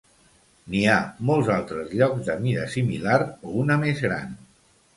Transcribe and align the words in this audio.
N'hi 0.75 0.79
ha 0.93 0.95
molts 1.31 1.51
altres 1.57 1.93
llocs 2.01 2.25
de 2.31 2.39
mida 2.47 2.65
similar 2.79 3.21
o 3.29 3.55
una 3.67 3.81
més 3.87 4.05
gran. 4.11 4.37